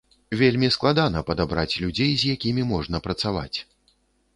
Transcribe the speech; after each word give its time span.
Вельмі 0.39 0.69
складана 0.75 1.23
падабраць 1.29 1.79
людзей, 1.85 2.11
з 2.23 2.35
якімі 2.35 2.67
можна 2.75 3.07
працаваць. 3.09 3.57